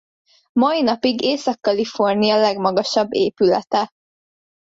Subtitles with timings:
[0.59, 3.89] Mai napig Észak Kalifornia legmagasabb épülete.